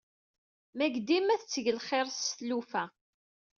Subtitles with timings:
[0.77, 2.83] Meg dima tetteg lxir s lufa.